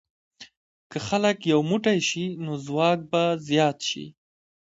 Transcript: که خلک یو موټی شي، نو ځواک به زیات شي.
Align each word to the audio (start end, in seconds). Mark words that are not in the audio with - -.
که 0.91 0.97
خلک 1.07 1.37
یو 1.53 1.59
موټی 1.69 1.99
شي، 2.09 2.25
نو 2.43 2.53
ځواک 2.65 2.99
به 3.11 3.23
زیات 3.47 3.77
شي. 3.89 4.05